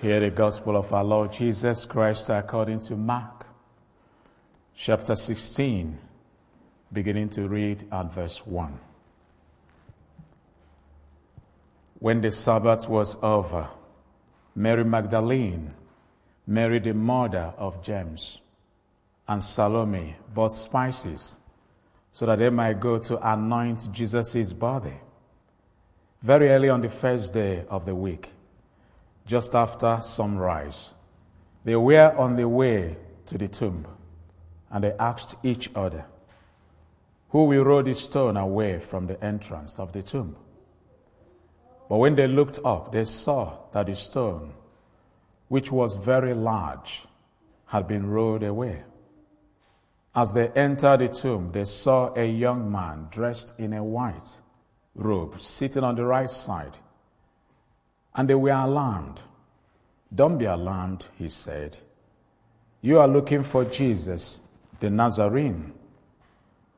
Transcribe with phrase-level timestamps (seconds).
[0.00, 3.44] Hear the gospel of our Lord Jesus Christ according to Mark,
[4.76, 5.98] chapter 16,
[6.92, 8.78] beginning to read at verse 1.
[11.98, 13.68] When the Sabbath was over,
[14.54, 15.74] Mary Magdalene,
[16.46, 18.40] Mary the mother of James,
[19.26, 21.38] and Salome bought spices
[22.12, 24.94] so that they might go to anoint Jesus' body.
[26.22, 28.30] Very early on the first day of the week,
[29.28, 30.94] just after sunrise,
[31.62, 32.96] they were on the way
[33.26, 33.86] to the tomb,
[34.70, 36.06] and they asked each other,
[37.28, 40.34] Who will roll the stone away from the entrance of the tomb?
[41.90, 44.54] But when they looked up, they saw that the stone,
[45.48, 47.04] which was very large,
[47.66, 48.82] had been rolled away.
[50.14, 54.38] As they entered the tomb, they saw a young man dressed in a white
[54.94, 56.72] robe sitting on the right side.
[58.14, 59.20] And they were alarmed.
[60.14, 61.76] Don't be alarmed, he said.
[62.80, 64.40] You are looking for Jesus,
[64.80, 65.72] the Nazarene,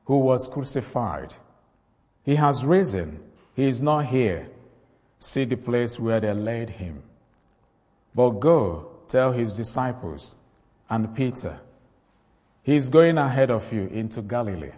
[0.04, 1.34] who was crucified.
[2.24, 3.20] He has risen.
[3.54, 4.48] He is not here.
[5.18, 7.02] See the place where they laid him.
[8.14, 10.36] But go tell his disciples
[10.88, 11.60] and Peter,
[12.62, 14.72] he is going ahead of you into Galilee.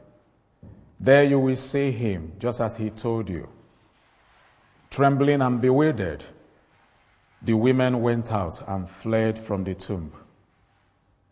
[1.00, 3.48] There you will see him, just as he told you.
[4.90, 6.22] Trembling and bewildered,
[7.44, 10.12] the women went out and fled from the tomb.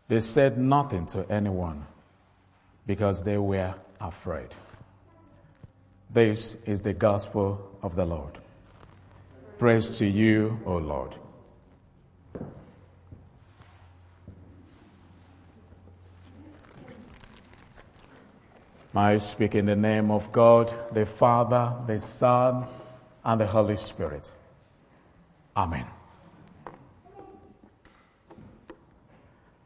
[0.08, 1.86] They said nothing to anyone
[2.86, 4.48] because they were afraid.
[6.12, 8.38] This is the gospel of the Lord.
[9.58, 11.14] Praise to you, O Lord.
[18.92, 22.66] I speak in the name of God, the Father, the Son,
[23.24, 24.32] and the Holy Spirit.
[25.56, 25.86] Amen.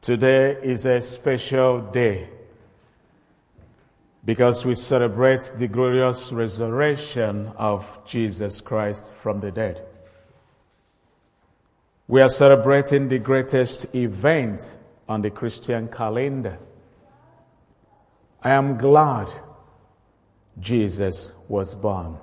[0.04, 2.28] Today is a special day
[4.22, 9.82] because we celebrate the glorious resurrection of Jesus Christ from the dead.
[12.06, 14.76] We are celebrating the greatest event
[15.08, 16.58] on the Christian calendar.
[18.42, 19.30] I am glad
[20.60, 22.18] Jesus was born.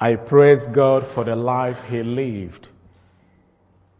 [0.00, 2.70] I praise God for the life he lived.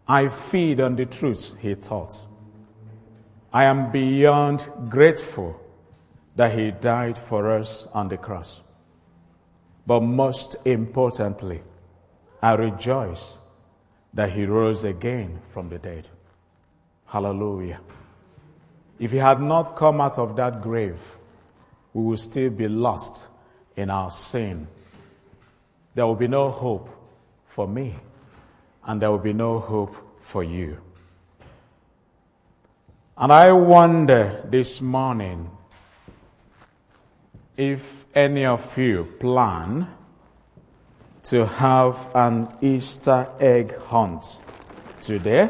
[0.08, 2.26] I feed on the truths he taught.
[3.52, 5.60] I am beyond grateful
[6.36, 8.60] that he died for us on the cross.
[9.86, 11.62] But most importantly,
[12.42, 13.38] I rejoice
[14.14, 16.08] that he rose again from the dead.
[17.06, 17.80] Hallelujah.
[18.98, 21.00] If he had not come out of that grave,
[21.92, 23.28] we will still be lost
[23.76, 24.66] in our sin.
[25.94, 26.90] There will be no hope
[27.46, 27.94] for me,
[28.86, 30.78] and there will be no hope for you.
[33.18, 35.50] And I wonder this morning
[37.56, 39.88] if any of you plan
[41.24, 44.40] to have an Easter egg hunt
[45.00, 45.48] today.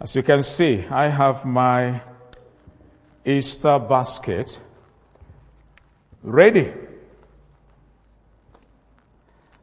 [0.00, 2.00] As you can see, I have my
[3.24, 4.60] Easter basket
[6.22, 6.85] ready.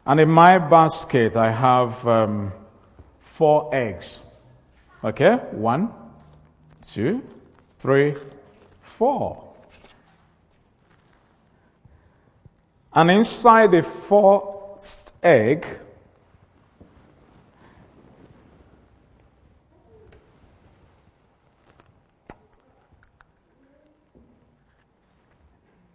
[0.06, 2.52] And in my basket, I have um,
[3.20, 4.20] four eggs.
[5.04, 5.36] Okay?
[5.52, 5.92] One,
[6.82, 7.22] two,
[7.80, 8.16] three,
[8.82, 9.54] four.
[12.94, 15.66] And inside the fourth egg,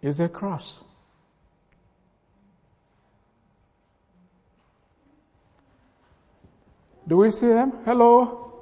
[0.02, 0.80] is a cross.
[7.08, 7.72] Do we see them?
[7.86, 8.52] Hello?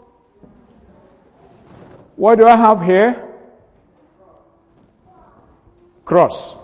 [2.15, 3.25] What do I have here?
[6.05, 6.55] Cross.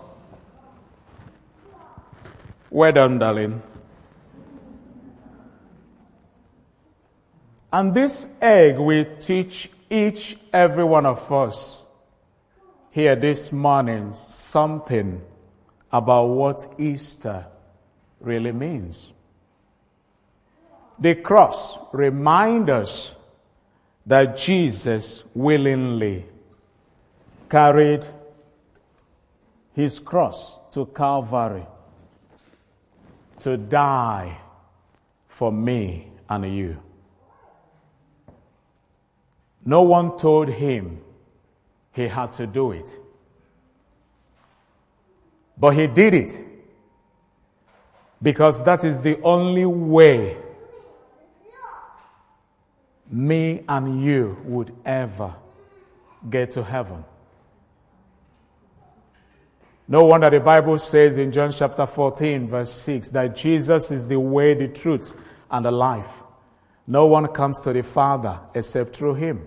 [2.71, 3.61] Well done, darling.
[7.73, 11.85] And this egg will teach each, every one of us
[12.93, 15.21] here this morning something
[15.91, 17.47] about what Easter
[18.21, 19.13] really means.
[21.03, 23.15] The cross reminds us
[24.07, 26.25] that Jesus willingly
[27.51, 28.07] carried
[29.75, 31.67] his cross to Calvary
[33.41, 34.39] to die
[35.27, 36.81] for me and you.
[39.65, 41.01] No one told him
[41.93, 42.97] he had to do it.
[45.59, 46.47] But he did it.
[48.23, 50.42] Because that is the only way
[53.13, 55.35] me and you would ever
[56.29, 57.05] get to heaven.
[59.87, 64.19] No wonder the Bible says in John chapter 14 verse 6 that Jesus is the
[64.19, 65.15] way, the truth,
[65.51, 66.11] and the life.
[66.87, 69.47] No one comes to the Father except through him.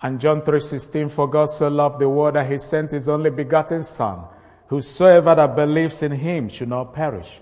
[0.00, 3.82] And John 3:16 for God so loved the world that he sent his only begotten
[3.82, 4.24] son
[4.68, 7.40] whosoever that believes in him should not perish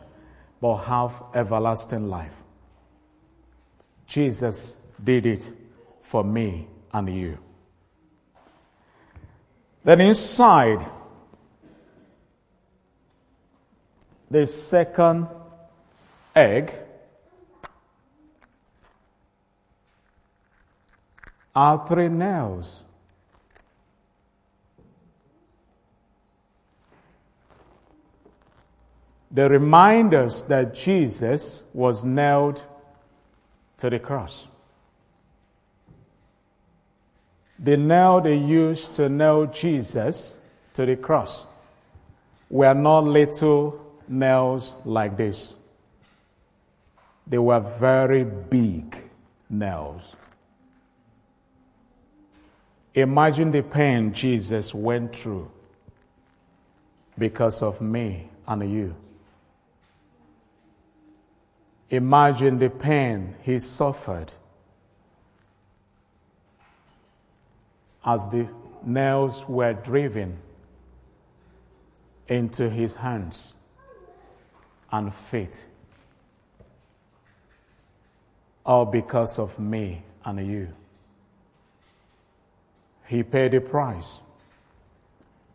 [0.60, 2.45] but have everlasting life.
[4.06, 5.46] Jesus did it
[6.00, 7.38] for me and you.
[9.84, 10.84] Then inside
[14.30, 15.28] the second
[16.34, 16.72] egg
[21.54, 22.84] are three nails.
[29.30, 32.62] They remind us that Jesus was nailed
[33.78, 34.46] to the cross.
[37.58, 40.38] The nail they used to nail Jesus
[40.74, 41.46] to the cross
[42.50, 45.54] were not little nails like this.
[47.26, 48.96] They were very big
[49.48, 50.14] nails.
[52.94, 55.50] Imagine the pain Jesus went through
[57.18, 58.94] because of me and you.
[61.90, 64.32] Imagine the pain he suffered
[68.04, 68.48] as the
[68.84, 70.38] nails were driven
[72.26, 73.54] into his hands
[74.90, 75.64] and feet.
[78.64, 80.68] All because of me and you.
[83.06, 84.20] He paid the price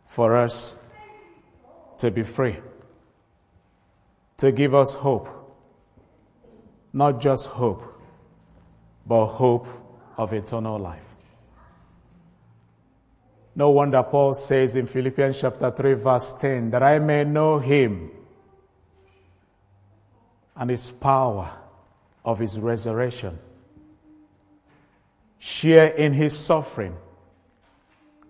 [0.08, 0.78] for us
[1.98, 2.56] to be free,
[4.38, 5.41] to give us hope
[6.92, 7.82] not just hope,
[9.06, 9.66] but hope
[10.16, 11.00] of eternal life.
[13.54, 18.10] No wonder Paul says in Philippians chapter 3 verse 10 that I may know him
[20.56, 21.50] and his power
[22.24, 23.38] of his resurrection,
[25.38, 26.94] share in his suffering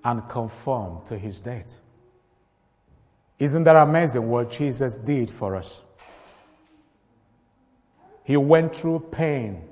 [0.04, 1.76] and conform to his death.
[3.38, 5.82] Isn't that amazing what Jesus did for us?
[8.24, 9.62] He went through pain,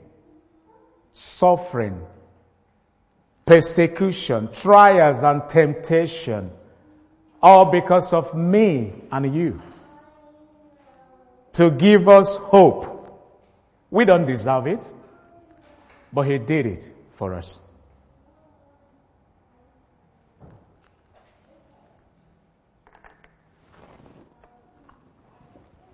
[1.12, 2.00] suffering,
[3.44, 6.50] persecution, trials, and temptation,
[7.43, 9.61] all because of me and you.
[11.55, 12.97] To give us hope.
[13.91, 14.88] We don't deserve it,
[16.12, 17.58] but He did it for us.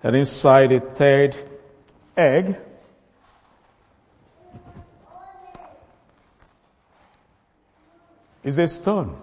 [0.03, 1.37] And inside the third
[2.17, 2.57] egg
[8.43, 9.17] is a stone.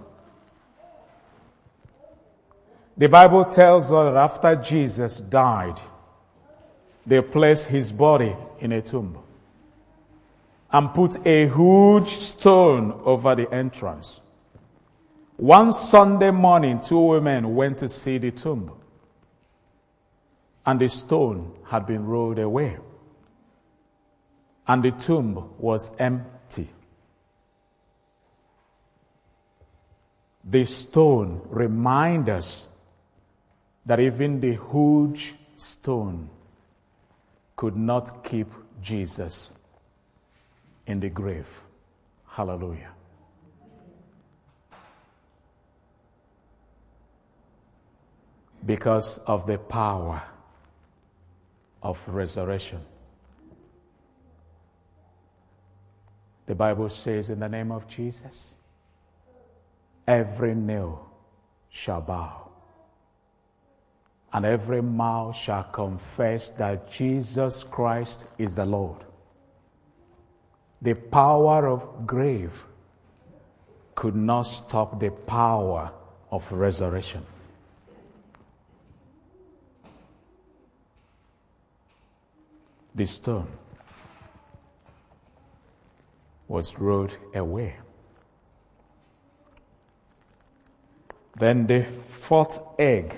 [2.95, 5.79] The Bible tells us that after Jesus died,
[7.05, 9.17] they placed his body in a tomb
[10.71, 14.21] and put a huge stone over the entrance.
[15.37, 18.71] One Sunday morning, two women went to see the tomb
[20.65, 22.77] and the stone had been rolled away,
[24.67, 26.69] and the tomb was empty.
[30.43, 32.67] The stone reminds us
[33.85, 36.29] that even the huge stone
[37.55, 38.47] could not keep
[38.81, 39.53] Jesus
[40.85, 41.47] in the grave.
[42.27, 42.91] Hallelujah.
[48.65, 50.23] Because of the power
[51.83, 52.79] of resurrection.
[56.45, 58.47] The Bible says, in the name of Jesus,
[60.07, 60.93] every knee
[61.69, 62.49] shall bow,
[64.31, 69.03] and every mouth shall confess that Jesus Christ is the Lord.
[70.81, 72.65] The power of grave
[73.95, 75.91] could not stop the power
[76.31, 77.25] of resurrection.
[82.95, 83.47] The stone
[86.47, 87.75] was rolled away.
[91.35, 93.15] Then the fourth egg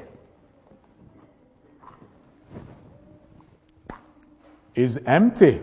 [4.73, 5.59] is empty.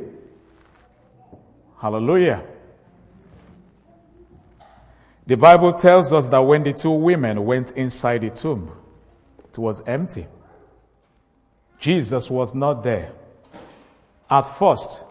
[1.80, 2.44] Hallelujah.
[5.26, 8.70] The Bible tells us that when the two women went inside the tomb,
[9.48, 10.26] it was empty.
[11.78, 13.12] Jesus was not there.
[14.32, 15.04] At first,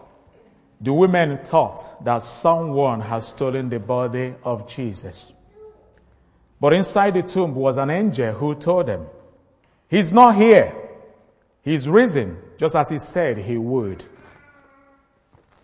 [0.80, 5.32] the women thought that someone had stolen the body of Jesus.
[6.60, 9.06] But inside the tomb was an angel who told them,
[9.88, 10.74] He's not here.
[11.62, 14.04] He's risen, just as he said he would.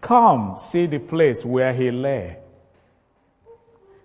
[0.00, 2.36] Come see the place where he lay.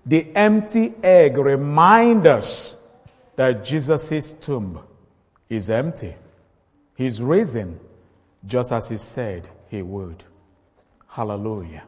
[0.03, 2.77] The empty egg reminds us
[3.35, 4.79] that Jesus' tomb
[5.47, 6.15] is empty.
[6.95, 7.79] He's risen,
[8.45, 10.23] just as he said he would.
[11.07, 11.83] Hallelujah.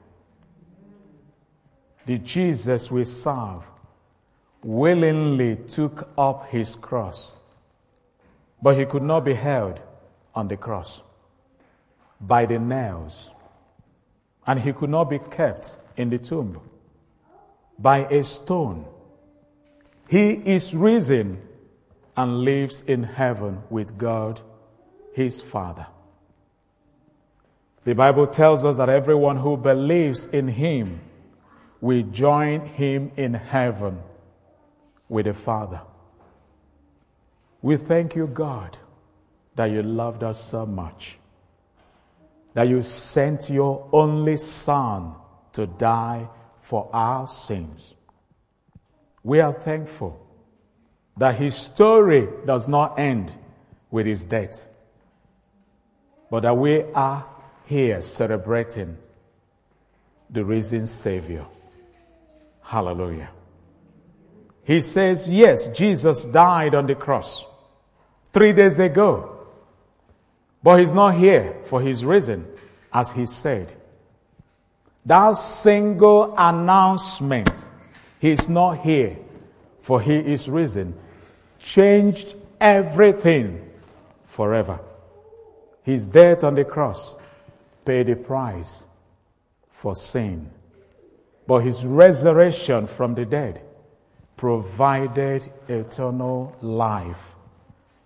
[2.05, 3.63] The Jesus we serve
[4.63, 7.35] willingly took up his cross,
[8.62, 9.79] but he could not be held
[10.33, 11.01] on the cross
[12.21, 13.31] by the nails,
[14.47, 16.59] and he could not be kept in the tomb
[17.79, 18.85] by a stone.
[20.07, 21.41] He is risen
[22.15, 24.39] and lives in heaven with God,
[25.13, 25.88] his Father.
[27.85, 30.99] The Bible tells us that everyone who believes in him
[31.79, 33.99] will join him in heaven
[35.07, 35.81] with the Father.
[37.61, 38.75] We thank you, God,
[39.55, 41.19] that you loved us so much,
[42.55, 45.13] that you sent your only Son
[45.53, 46.27] to die
[46.61, 47.93] for our sins.
[49.23, 50.19] We are thankful
[51.17, 53.31] that his story does not end
[53.91, 54.67] with his death,
[56.31, 57.25] but that we are
[57.65, 58.98] here celebrating
[60.29, 61.45] the risen Savior.
[62.62, 63.29] Hallelujah.
[64.63, 67.45] He says, yes, Jesus died on the cross
[68.34, 69.48] three days ago,
[70.63, 72.48] but he's not here for his risen,
[72.91, 73.74] as he said.
[75.05, 77.69] That single announcement,
[78.19, 79.17] he's not here
[79.86, 80.95] for he is risen,
[81.60, 83.69] changed everything
[84.25, 84.79] forever.
[85.84, 87.15] His death on the cross
[87.85, 88.85] paid a price
[89.69, 90.49] for sin.
[91.47, 93.61] But his resurrection from the dead
[94.35, 97.35] provided eternal life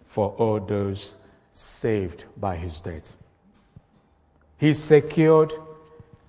[0.06, 1.16] for all those
[1.54, 3.16] saved by his death.
[4.58, 5.54] He secured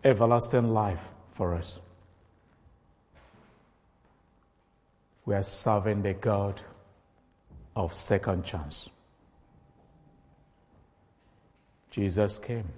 [0.05, 1.03] everlasting life
[1.33, 1.81] for us.
[5.27, 6.61] We are serving the God
[7.77, 8.89] of second chance.
[11.91, 12.69] Jesus came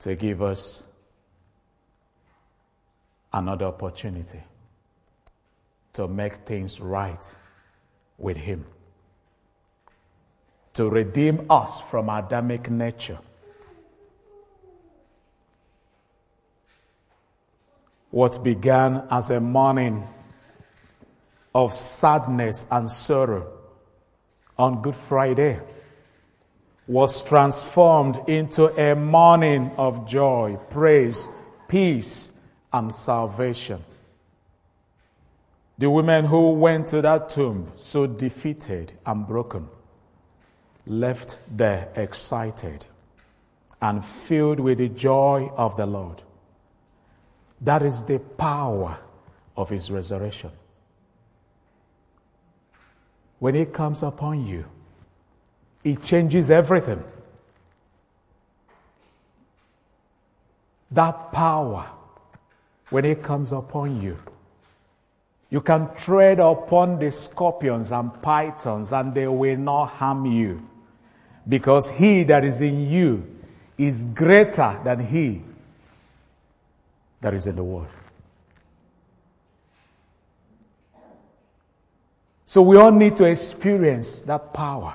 [0.00, 0.82] to give us
[3.32, 4.42] another opportunity
[5.92, 7.34] to make things right
[8.18, 8.64] with Him,
[10.74, 13.18] to redeem us from Adamic nature.
[18.10, 20.06] What began as a morning
[21.54, 23.52] of sadness and sorrow
[24.58, 25.60] on Good Friday
[26.90, 31.28] was transformed into a morning of joy, praise,
[31.68, 32.32] peace,
[32.72, 33.80] and salvation.
[35.78, 39.68] The women who went to that tomb so defeated and broken
[40.84, 42.84] left there excited
[43.80, 46.20] and filled with the joy of the Lord.
[47.60, 48.98] That is the power
[49.56, 50.50] of his resurrection.
[53.38, 54.64] When it comes upon you,
[55.82, 57.02] it changes everything.
[60.90, 61.86] That power,
[62.90, 64.18] when it comes upon you,
[65.50, 70.66] you can tread upon the scorpions and pythons and they will not harm you.
[71.48, 73.26] Because he that is in you
[73.78, 75.42] is greater than he
[77.20, 77.88] that is in the world.
[82.44, 84.94] So we all need to experience that power.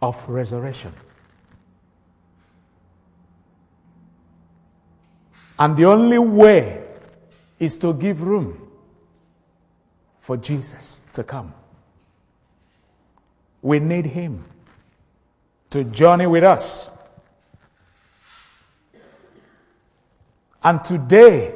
[0.00, 0.92] Of resurrection.
[5.58, 6.84] And the only way
[7.58, 8.70] is to give room
[10.20, 11.54] for Jesus to come.
[13.62, 14.44] We need Him
[15.70, 16.90] to journey with us.
[20.62, 21.54] And today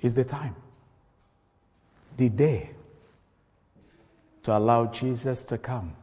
[0.00, 0.54] is the time,
[2.16, 2.70] the day
[4.42, 5.94] to allow Jesus to come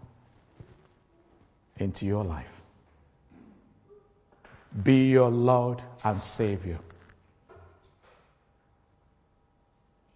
[1.80, 2.62] into your life.
[4.84, 6.80] Be your Lord and Savior.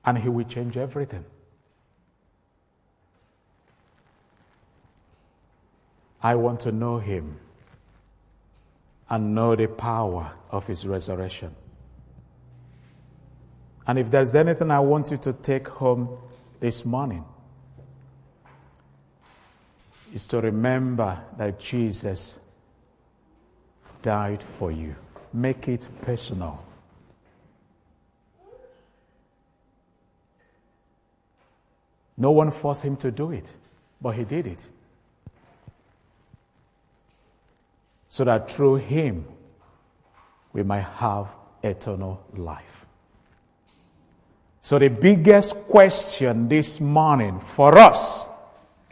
[0.06, 1.26] And He will change everything.
[6.24, 7.38] I want to know Him
[9.10, 11.56] and know the power of His resurrection.
[13.88, 16.18] And if there's anything I want you to take home
[16.60, 17.26] this morning,
[20.14, 22.40] is to remember that Jesus
[24.02, 24.96] died for you.
[25.34, 26.64] Make it personal.
[32.18, 33.52] No one forced him to do it,
[34.02, 34.68] but he did it.
[38.10, 39.26] So that through him
[40.54, 41.28] we might have
[41.64, 42.86] eternal life.
[44.62, 48.28] So the biggest question this morning for us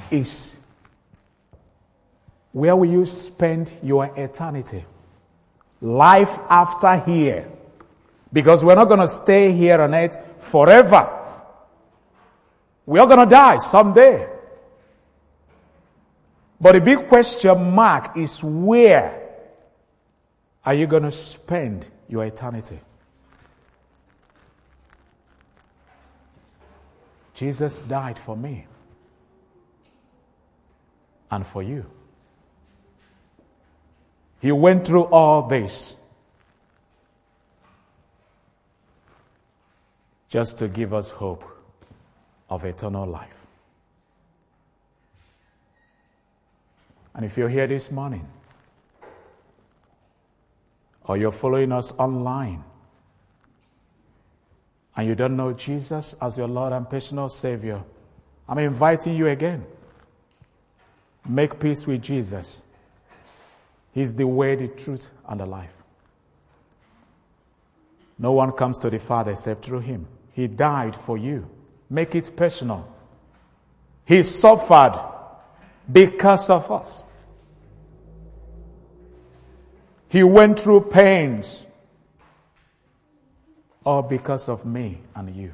[0.09, 0.58] is
[2.59, 4.83] where will you spend your eternity?
[5.81, 7.49] Life after here.
[8.33, 11.09] Because we're not going to stay here on earth forever.
[12.85, 14.27] We are going to die someday.
[16.59, 19.29] But the big question mark is where
[20.65, 22.79] are you going to spend your eternity?
[27.35, 28.67] Jesus died for me
[31.31, 31.85] and for you.
[34.41, 35.95] He went through all this
[40.29, 41.43] just to give us hope
[42.49, 43.35] of eternal life.
[47.13, 48.25] And if you're here this morning,
[51.03, 52.63] or you're following us online,
[54.95, 57.83] and you don't know Jesus as your Lord and personal Savior,
[58.47, 59.65] I'm inviting you again.
[61.27, 62.63] Make peace with Jesus
[63.91, 65.73] He's the way, the truth, and the life.
[68.17, 70.07] No one comes to the Father except through Him.
[70.33, 71.49] He died for you.
[71.89, 72.87] Make it personal.
[74.05, 74.99] He suffered
[75.91, 77.01] because of us.
[80.09, 81.65] He went through pains
[83.85, 85.53] all because of me and you.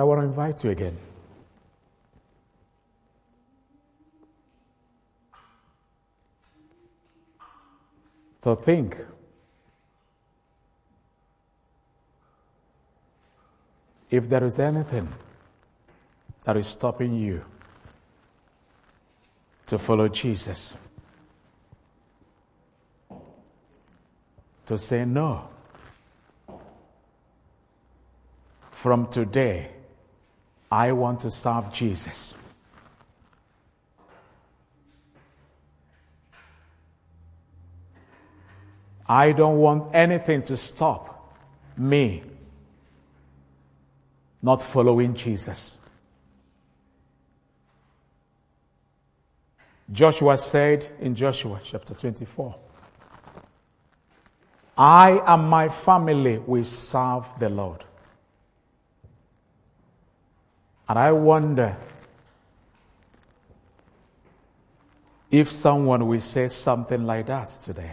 [0.00, 0.96] I want to invite you again.
[8.40, 8.96] To think
[14.10, 15.06] if there is anything
[16.44, 17.44] that is stopping you
[19.66, 20.72] to follow Jesus,
[24.64, 25.46] to say no.
[28.70, 29.72] From today,
[30.70, 32.34] I want to serve Jesus.
[39.06, 41.34] I don't want anything to stop
[41.76, 42.22] me
[44.42, 45.76] not following Jesus.
[49.90, 52.54] Joshua said in Joshua chapter 24,
[54.78, 57.84] I and my family will serve the Lord.
[60.90, 61.76] And I wonder
[65.30, 67.92] if someone will say something like that today.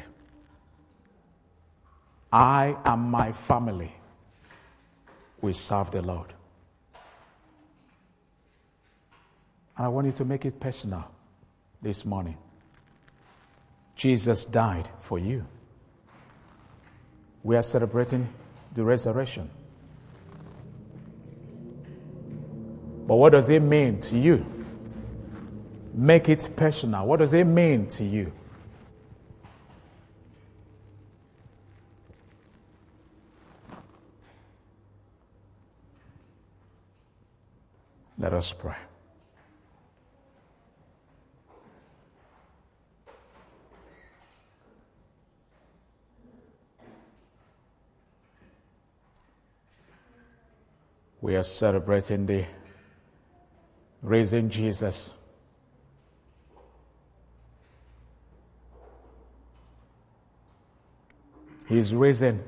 [2.33, 3.93] I and my family
[5.41, 6.33] will serve the Lord.
[9.77, 11.05] And I want you to make it personal
[11.79, 12.37] this morning.
[13.95, 15.45] Jesus died for you.
[17.43, 18.27] We are celebrating
[18.73, 19.51] the resurrection.
[23.07, 24.45] But what does it mean to you?
[25.93, 27.07] Make it personal.
[27.07, 28.33] What does it mean to you?
[38.19, 38.75] Let us pray.
[51.21, 52.45] We are celebrating the
[54.01, 55.11] raising Jesus.
[61.67, 62.43] He's risen.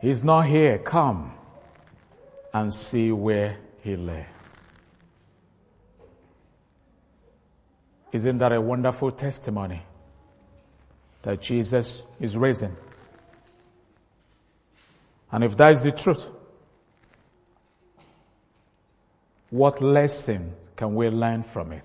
[0.00, 0.78] He's not here.
[0.78, 1.32] Come
[2.52, 4.26] and see where he lay.
[8.12, 9.82] Isn't that a wonderful testimony
[11.22, 12.76] that Jesus is risen?
[15.30, 16.24] And if that is the truth,
[19.50, 21.82] what lesson can we learn from it?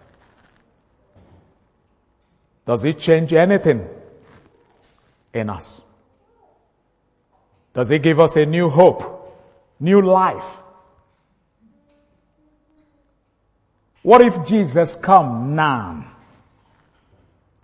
[2.65, 3.88] Does it change anything
[5.34, 5.82] in us?
[7.73, 9.36] Does it give us a new hope,
[9.80, 10.58] new life?
[14.04, 16.06] What if Jesus come now?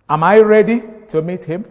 [0.08, 1.64] Am I ready to meet him?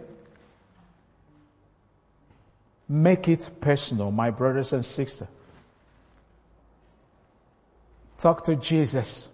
[2.88, 5.28] Make it personal, my brothers and sisters.
[8.20, 9.28] Talk to Jesus.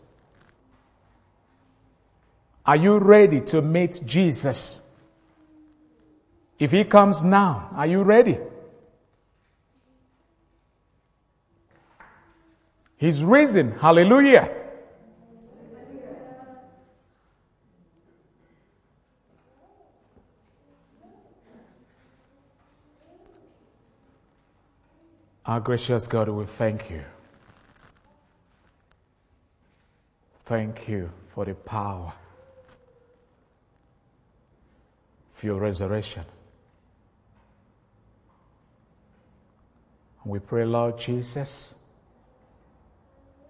[2.65, 4.79] Are you ready to meet Jesus?
[6.61, 8.39] If he comes now, are you ready?
[12.97, 13.73] He's risen.
[13.73, 14.55] Hallelujah.
[25.45, 27.03] Our gracious God, we thank you.
[30.47, 32.13] Thank you for the power
[35.37, 36.25] of your resurrection.
[40.25, 41.75] We pray, Lord Jesus,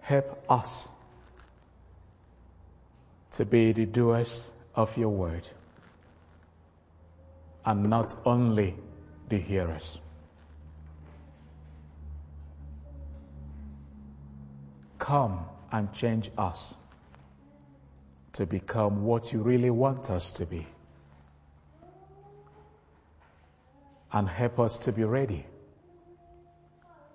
[0.01, 0.87] help us
[3.33, 5.47] to be the doers of your word
[7.63, 8.75] and not only
[9.29, 9.99] the hearers.
[14.97, 16.73] Come and change us
[18.37, 20.67] to become what you really want us to be.
[24.13, 25.43] And help us to be ready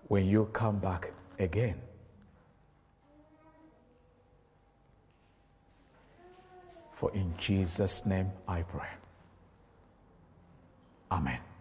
[0.09, 1.77] when you come back again.
[6.95, 8.91] For in Jesus' name I pray.
[11.13, 11.52] Amen.